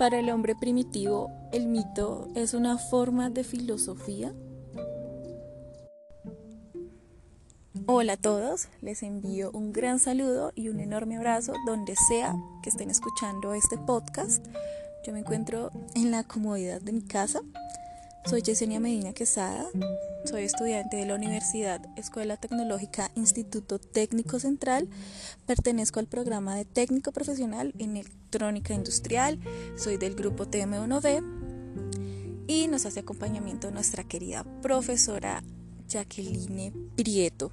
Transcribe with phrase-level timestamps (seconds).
[0.00, 4.32] Para el hombre primitivo, el mito es una forma de filosofía.
[7.84, 12.70] Hola a todos, les envío un gran saludo y un enorme abrazo donde sea que
[12.70, 14.42] estén escuchando este podcast.
[15.06, 17.42] Yo me encuentro en la comodidad de mi casa.
[18.26, 19.66] Soy Yesenia Medina Quesada,
[20.24, 24.88] soy estudiante de la Universidad Escuela Tecnológica Instituto Técnico Central.
[25.46, 29.38] Pertenezco al programa de técnico profesional en electrónica industrial.
[29.76, 35.42] Soy del grupo TM1B y nos hace acompañamiento nuestra querida profesora
[35.88, 37.52] Jacqueline Prieto.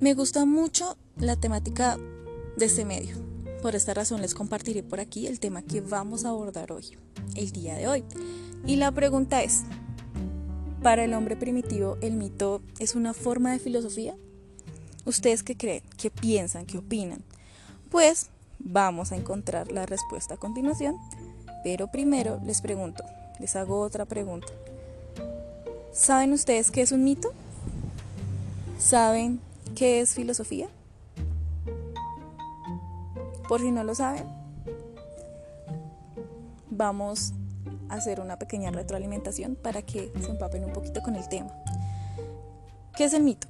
[0.00, 1.98] Me gusta mucho la temática
[2.56, 3.31] de este medio.
[3.62, 6.98] Por esta razón les compartiré por aquí el tema que vamos a abordar hoy,
[7.36, 8.02] el día de hoy.
[8.66, 9.62] Y la pregunta es,
[10.82, 14.16] para el hombre primitivo, ¿el mito es una forma de filosofía?
[15.04, 15.84] ¿Ustedes qué creen?
[15.96, 16.66] ¿Qué piensan?
[16.66, 17.22] ¿Qué opinan?
[17.88, 20.96] Pues vamos a encontrar la respuesta a continuación,
[21.62, 23.04] pero primero les pregunto,
[23.38, 24.48] les hago otra pregunta.
[25.92, 27.32] ¿Saben ustedes qué es un mito?
[28.80, 29.40] ¿Saben
[29.76, 30.66] qué es filosofía?
[33.52, 34.24] Por si no lo saben,
[36.70, 37.34] vamos
[37.90, 41.52] hacer una pequeña retroalimentación para que se empapen un poquito con el tema.
[42.96, 43.46] ¿Qué es el mito?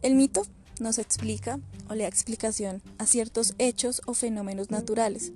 [0.00, 0.42] El mito
[0.78, 1.58] nos explica
[1.90, 5.32] o le da explicación a ciertos hechos o fenómenos naturales.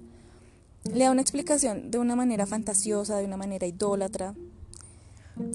[0.84, 4.36] Le da una explicación de una manera fantasiosa, de una manera idólatra.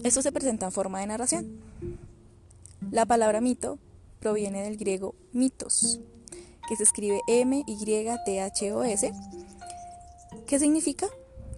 [0.04, 1.58] Esto se presenta en forma de narración.
[2.90, 3.78] La palabra mito
[4.20, 6.02] proviene del griego mitos,
[6.68, 9.12] que se escribe M-Y-T-H-O-S.
[10.46, 11.06] ¿Qué significa?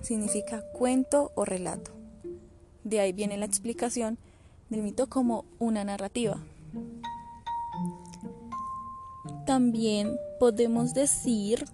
[0.02, 1.90] significa cuento o relato.
[2.84, 4.18] De ahí viene la explicación
[4.70, 6.38] del mito como una narrativa.
[9.46, 11.64] También podemos decir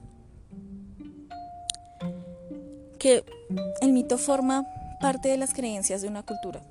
[2.99, 3.25] que
[3.81, 4.67] el mito forma
[5.01, 6.63] parte de las creencias de una cultura.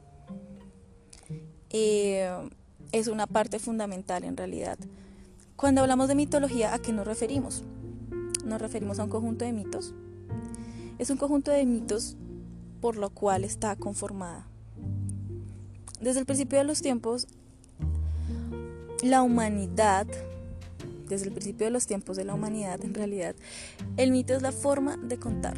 [1.69, 2.29] Eh,
[2.91, 4.77] es una parte fundamental en realidad.
[5.55, 7.63] Cuando hablamos de mitología, ¿a qué nos referimos?
[8.45, 9.93] Nos referimos a un conjunto de mitos
[10.99, 12.15] es un conjunto de mitos
[12.81, 14.47] por lo cual está conformada.
[16.01, 17.27] Desde el principio de los tiempos,
[19.01, 20.07] la humanidad,
[21.07, 23.35] desde el principio de los tiempos de la humanidad en realidad,
[23.97, 25.57] el mito es la forma de contar,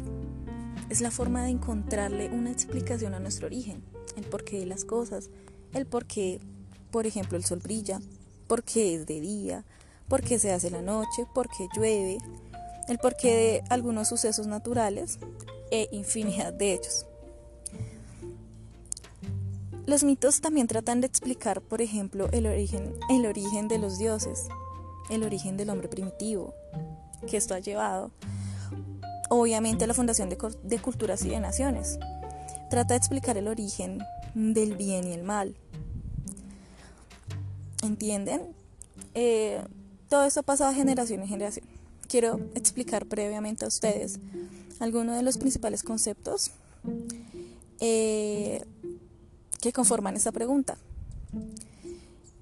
[0.88, 3.82] es la forma de encontrarle una explicación a nuestro origen,
[4.16, 5.30] el porqué de las cosas,
[5.74, 6.40] el porqué,
[6.90, 8.00] por ejemplo, el sol brilla,
[8.46, 9.64] por qué es de día,
[10.08, 12.18] por qué se hace la noche, por qué llueve,
[12.88, 15.18] el porqué de algunos sucesos naturales
[15.70, 17.06] e infinidad de ellos.
[19.86, 24.48] Los mitos también tratan de explicar, por ejemplo, el origen, el origen de los dioses,
[25.10, 26.54] el origen del hombre primitivo,
[27.28, 28.10] que esto ha llevado,
[29.28, 32.00] obviamente, a la fundación de, culturas y de naciones.
[32.68, 34.00] Trata de explicar el origen
[34.34, 35.54] del bien y el mal.
[37.84, 38.42] ¿Entienden?
[39.14, 39.62] Eh,
[40.08, 41.66] todo esto ha pasado de generación en generación
[42.06, 44.18] quiero explicar previamente a ustedes
[44.80, 46.50] algunos de los principales conceptos
[47.80, 48.64] eh,
[49.60, 50.76] que conforman esta pregunta.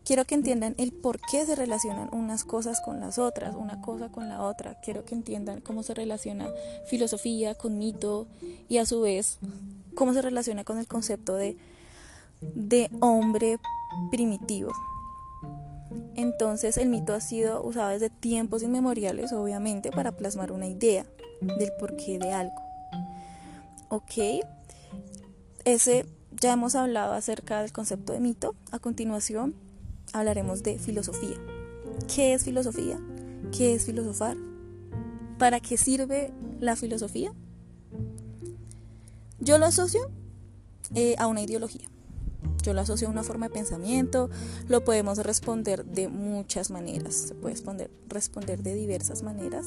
[0.04, 4.10] Quiero que entiendan el por qué se relacionan unas cosas con las otras, una cosa
[4.10, 4.78] con la otra.
[4.82, 6.48] Quiero que entiendan cómo se relaciona
[6.86, 8.26] filosofía con mito
[8.68, 9.38] y a su vez
[9.94, 11.56] cómo se relaciona con el concepto de,
[12.42, 13.58] de hombre
[14.10, 14.72] primitivo.
[16.16, 21.06] Entonces el mito ha sido usado desde tiempos inmemoriales, obviamente, para plasmar una idea
[21.40, 22.54] del porqué de algo.
[23.88, 24.44] ¿Ok?
[25.64, 26.06] Ese
[26.40, 28.54] ya hemos hablado acerca del concepto de mito.
[28.70, 29.54] A continuación
[30.12, 31.36] hablaremos de filosofía.
[32.12, 33.00] ¿Qué es filosofía?
[33.56, 34.36] ¿Qué es filosofar?
[35.38, 37.32] ¿Para qué sirve la filosofía?
[39.40, 40.10] Yo lo asocio
[40.94, 41.88] eh, a una ideología.
[42.64, 44.30] Yo lo asocio a una forma de pensamiento,
[44.68, 49.66] lo podemos responder de muchas maneras, se puede responder, responder de diversas maneras.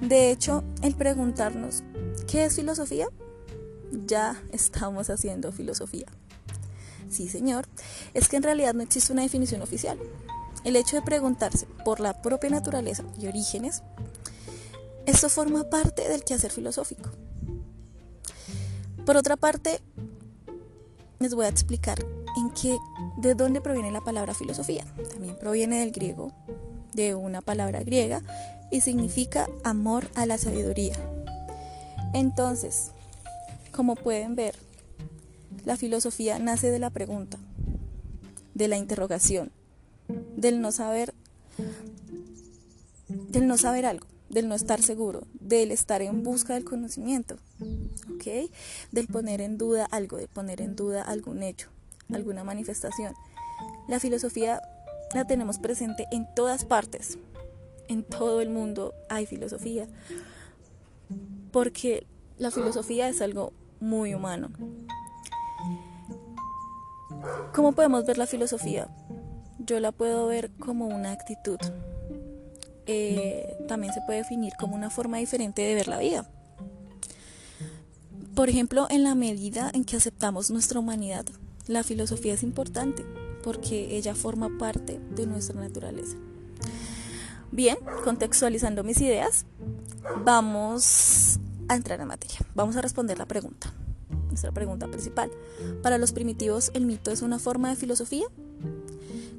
[0.00, 1.84] De hecho, el preguntarnos,
[2.26, 3.06] ¿qué es filosofía?
[3.92, 6.06] Ya estamos haciendo filosofía.
[7.08, 7.66] Sí, señor,
[8.14, 9.96] es que en realidad no existe una definición oficial.
[10.64, 13.84] El hecho de preguntarse por la propia naturaleza y orígenes,
[15.06, 17.10] esto forma parte del quehacer filosófico.
[19.06, 19.80] Por otra parte,
[21.20, 21.98] les voy a explicar
[22.38, 22.78] en qué,
[23.18, 24.86] de dónde proviene la palabra filosofía.
[25.12, 26.32] También proviene del griego,
[26.94, 28.22] de una palabra griega,
[28.70, 30.94] y significa amor a la sabiduría.
[32.14, 32.92] Entonces,
[33.70, 34.54] como pueden ver,
[35.66, 37.36] la filosofía nace de la pregunta,
[38.54, 39.52] de la interrogación,
[40.36, 41.12] del no saber,
[43.08, 47.36] del no saber algo, del no estar seguro, del estar en busca del conocimiento,
[48.14, 48.50] ¿ok?
[48.92, 51.68] Del poner en duda algo, de poner en duda algún hecho,
[52.12, 53.14] alguna manifestación.
[53.88, 54.62] La filosofía
[55.12, 57.18] la tenemos presente en todas partes,
[57.88, 59.88] en todo el mundo hay filosofía,
[61.50, 62.06] porque
[62.38, 64.50] la filosofía es algo muy humano.
[67.52, 68.88] ¿Cómo podemos ver la filosofía?
[69.58, 71.58] Yo la puedo ver como una actitud.
[72.86, 76.28] Eh, también se puede definir como una forma diferente de ver la vida.
[78.34, 81.26] Por ejemplo, en la medida en que aceptamos nuestra humanidad,
[81.66, 83.04] la filosofía es importante
[83.42, 86.16] porque ella forma parte de nuestra naturaleza.
[87.52, 89.44] Bien, contextualizando mis ideas,
[90.24, 92.38] vamos a entrar en materia.
[92.54, 93.72] Vamos a responder la pregunta,
[94.28, 95.30] nuestra pregunta principal.
[95.82, 98.26] ¿Para los primitivos el mito es una forma de filosofía?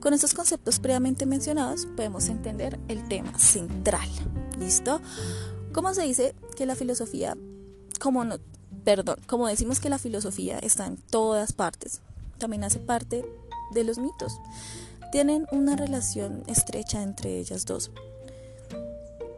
[0.01, 4.09] Con estos conceptos previamente mencionados podemos entender el tema central.
[4.59, 5.00] ¿Listo?
[5.74, 7.38] ¿Cómo se dice que la filosofía,
[8.00, 8.39] como no,
[8.83, 12.01] perdón, como decimos que la filosofía está en todas partes,
[12.39, 13.24] también hace parte
[13.74, 14.39] de los mitos.
[15.12, 17.92] Tienen una relación estrecha entre ellas dos.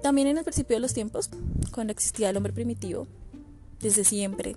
[0.02, 1.30] También en el principio de los tiempos,
[1.74, 3.06] cuando existía el hombre primitivo,
[3.82, 4.56] desde siempre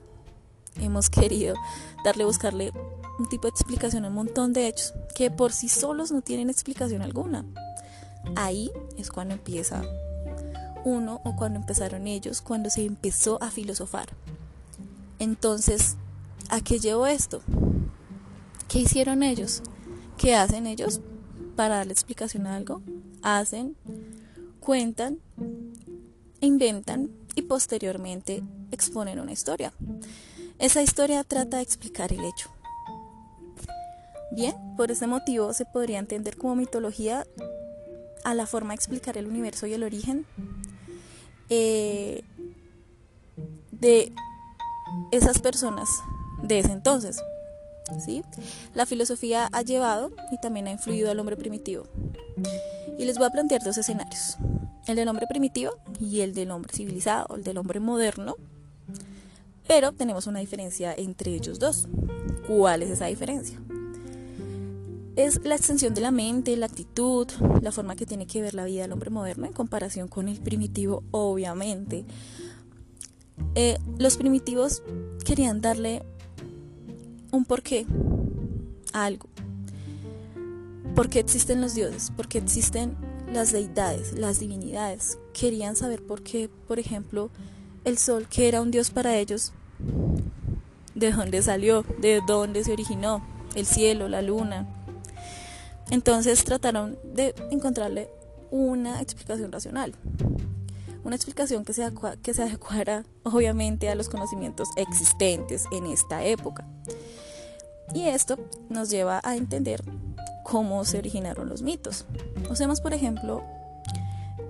[0.80, 1.56] hemos querido
[2.04, 2.72] darle, buscarle
[3.18, 6.50] un tipo de explicación a un montón de hechos que por sí solos no tienen
[6.50, 7.44] explicación alguna.
[8.34, 9.82] Ahí es cuando empieza
[10.84, 14.08] uno o cuando empezaron ellos, cuando se empezó a filosofar.
[15.18, 15.96] Entonces,
[16.48, 17.40] ¿a qué llevo esto?
[18.68, 19.62] ¿Qué hicieron ellos?
[20.18, 21.00] ¿Qué hacen ellos
[21.56, 22.82] para darle explicación a algo?
[23.22, 23.76] Hacen,
[24.60, 25.18] cuentan,
[26.40, 29.72] inventan y posteriormente exponen una historia.
[30.58, 32.50] Esa historia trata de explicar el hecho.
[34.30, 37.26] Bien, por ese motivo se podría entender como mitología
[38.24, 40.26] a la forma de explicar el universo y el origen
[41.48, 42.22] eh,
[43.70, 44.12] de
[45.12, 45.88] esas personas
[46.42, 47.22] de ese entonces.
[48.04, 48.24] ¿sí?
[48.74, 51.84] La filosofía ha llevado y también ha influido al hombre primitivo.
[52.98, 54.36] Y les voy a plantear dos escenarios,
[54.86, 58.36] el del hombre primitivo y el del hombre civilizado, el del hombre moderno.
[59.68, 61.88] Pero tenemos una diferencia entre ellos dos.
[62.46, 63.60] ¿Cuál es esa diferencia?
[65.16, 67.26] Es la extensión de la mente, la actitud,
[67.62, 70.38] la forma que tiene que ver la vida del hombre moderno en comparación con el
[70.40, 72.04] primitivo, obviamente.
[73.54, 74.82] Eh, los primitivos
[75.24, 76.02] querían darle
[77.32, 77.86] un porqué
[78.92, 79.28] a algo.
[80.94, 82.10] ¿Por qué existen los dioses?
[82.10, 82.94] ¿Por qué existen
[83.32, 85.18] las deidades, las divinidades?
[85.32, 87.30] Querían saber por qué, por ejemplo,
[87.84, 89.54] el sol, que era un dios para ellos,
[90.94, 94.75] de dónde salió, de dónde se originó, el cielo, la luna.
[95.90, 98.08] Entonces trataron de encontrarle
[98.50, 99.94] una explicación racional,
[101.04, 101.88] una explicación que se,
[102.22, 106.66] que adecuara obviamente a los conocimientos existentes en esta época.
[107.94, 108.36] Y esto
[108.68, 109.82] nos lleva a entender
[110.42, 112.06] cómo se originaron los mitos.
[112.50, 113.44] Usemos, por ejemplo,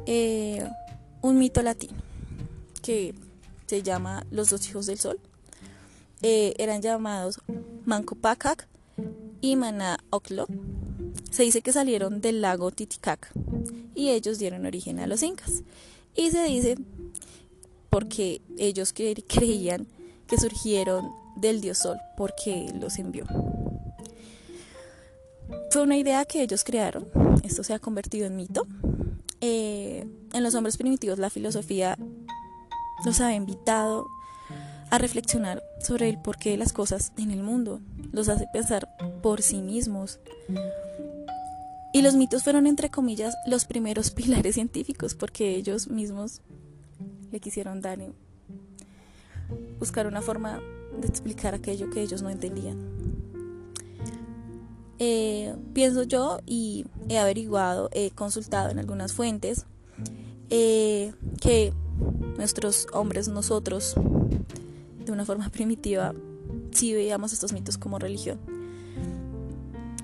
[0.07, 0.67] eh,
[1.23, 1.99] un mito latino
[2.83, 3.15] que
[3.67, 5.19] se llama Los dos hijos del sol.
[6.23, 7.41] Eh, eran llamados
[7.85, 8.69] Manco Pacac
[9.41, 9.57] y
[10.11, 10.47] Oclo.
[11.37, 13.29] Se dice que salieron del lago Titicaca
[13.95, 15.65] y ellos dieron origen a los incas.
[16.15, 16.79] Y se dice
[17.91, 19.87] porque ellos creían
[20.27, 23.27] que surgieron del dios Sol porque los envió.
[25.71, 27.07] Fue una idea que ellos crearon,
[27.45, 28.67] esto se ha convertido en mito.
[29.43, 31.99] Eh, en los hombres primitivos la filosofía
[33.05, 34.07] los ha invitado
[34.89, 38.89] a reflexionar sobre el porqué de las cosas en el mundo, los hace pensar
[39.21, 40.19] por sí mismos.
[41.97, 46.43] Y los mitos fueron, entre comillas, los primeros pilares científicos, porque ellos mismos
[47.33, 47.99] le quisieron dar,
[49.79, 50.61] buscar una forma
[51.01, 52.77] de explicar aquello que ellos no entendían.
[54.99, 59.65] Eh, pienso yo y he averiguado, he consultado en algunas fuentes
[60.51, 61.73] eh, que
[62.37, 63.95] nuestros hombres, nosotros,
[65.03, 66.13] de una forma primitiva,
[66.73, 68.56] sí veíamos estos mitos como religión.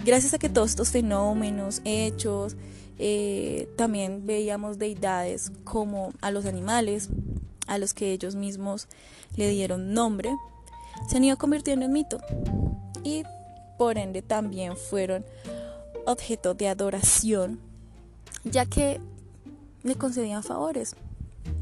[0.04, 2.56] Gracias a que todos estos fenómenos, hechos,
[2.98, 7.08] eh, también veíamos deidades como a los animales,
[7.68, 8.88] a los que ellos mismos
[9.36, 10.34] le dieron nombre,
[11.08, 12.20] se han ido convirtiendo en mito
[13.04, 13.22] y
[13.78, 15.24] por ende también fueron
[16.04, 17.60] objeto de adoración,
[18.44, 19.00] ya que
[19.84, 20.96] le concedían favores.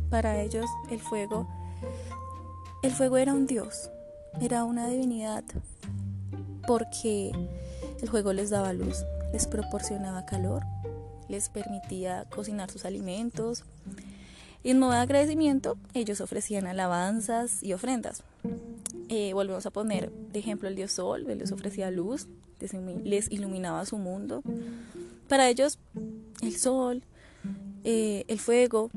[0.09, 1.47] Para ellos el fuego,
[2.83, 3.91] el fuego era un dios,
[4.41, 5.45] era una divinidad,
[6.67, 7.33] porque
[8.02, 10.62] el fuego les daba luz, les proporcionaba calor,
[11.28, 13.64] les permitía cocinar sus alimentos,
[14.62, 18.23] Y en modo de agradecimiento, ellos ofrecían alabanzas y ofrendas.
[19.09, 22.28] Eh, volvemos a poner de ejemplo el dios Sol, él les ofrecía luz,
[23.04, 24.42] les iluminaba su mundo.
[25.28, 25.78] Para ellos,
[26.42, 27.02] el Sol,
[27.85, 28.90] eh, el fuego,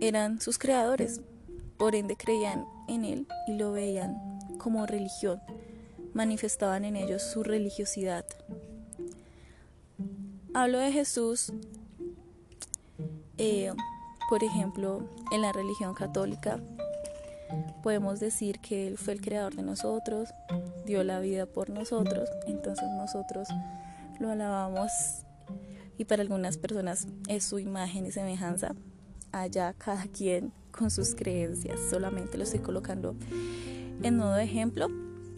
[0.00, 1.20] eran sus creadores,
[1.76, 4.16] por ende creían en él y lo veían
[4.58, 5.40] como religión,
[6.14, 8.24] manifestaban en ellos su religiosidad.
[10.54, 11.52] Hablo de Jesús,
[13.38, 13.72] eh,
[14.30, 16.60] por ejemplo, en la religión católica,
[17.82, 20.30] podemos decir que Él fue el creador de nosotros,
[20.86, 23.48] dio la vida por nosotros, entonces nosotros
[24.20, 24.90] lo alabamos
[25.98, 28.74] y para algunas personas es su imagen y semejanza.
[29.32, 33.16] Allá cada quien con sus creencias, solamente lo estoy colocando
[34.02, 34.88] en modo ejemplo.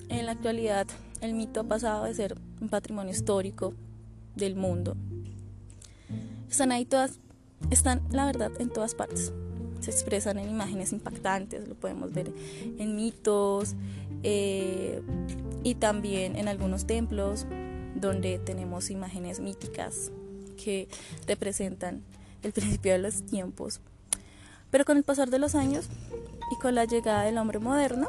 [0.08, 0.86] En la actualidad
[1.20, 3.74] el mito ha pasado de ser un patrimonio histórico
[4.34, 4.96] del mundo.
[6.50, 7.18] Están ahí todas,
[7.70, 9.32] están la verdad en todas partes.
[9.80, 12.32] Se expresan en imágenes impactantes, lo podemos ver
[12.78, 13.74] en mitos
[14.22, 15.02] eh,
[15.62, 17.46] y también en algunos templos
[17.94, 20.12] donde tenemos imágenes míticas
[20.62, 20.88] que
[21.26, 22.02] representan
[22.42, 23.80] el principio de los tiempos.
[24.70, 25.88] Pero con el pasar de los años
[26.52, 28.08] y con la llegada del hombre moderno,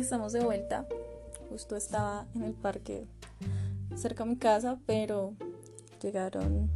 [0.00, 0.86] estamos de vuelta.
[1.50, 3.06] Justo estaba en el parque
[3.94, 5.34] cerca de mi casa, pero
[6.02, 6.70] llegaron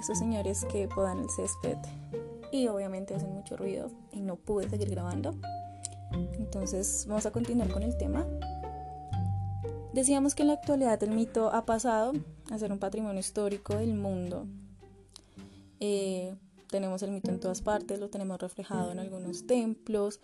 [0.00, 1.78] esos señores que podan el césped
[2.52, 5.34] y obviamente hacen mucho ruido y no pude seguir grabando.
[6.38, 8.26] Entonces vamos a continuar con el tema.
[9.92, 12.12] Decíamos que en la actualidad el mito ha pasado
[12.50, 14.46] a ser un patrimonio histórico del mundo.
[15.80, 16.34] Eh,
[16.70, 20.20] tenemos el mito en todas partes, lo tenemos reflejado en algunos templos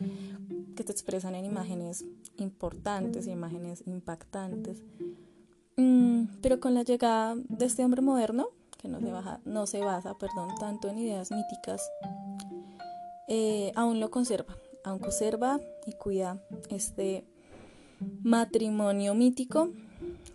[0.77, 2.05] que te expresan en imágenes
[2.37, 4.83] importantes y imágenes impactantes.
[5.77, 8.49] Mm, pero con la llegada de este hombre moderno,
[8.79, 11.83] que no se, baja, no se basa perdón, tanto en ideas míticas,
[13.29, 17.27] eh, aún lo conserva, aún conserva y cuida este
[18.23, 19.71] matrimonio mítico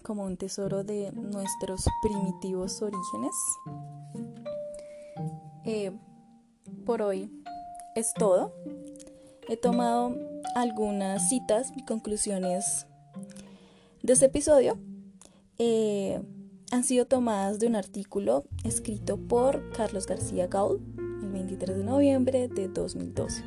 [0.01, 3.35] como un tesoro de nuestros primitivos orígenes.
[5.71, 5.91] Eh,
[6.83, 7.29] por hoy
[7.95, 8.51] es todo.
[9.47, 10.17] He tomado
[10.55, 12.88] algunas citas y conclusiones
[14.01, 14.79] de este episodio.
[15.59, 16.23] Eh,
[16.71, 20.81] han sido tomadas de un artículo escrito por Carlos García Gaul
[21.21, 23.43] el 23 de noviembre de 2012.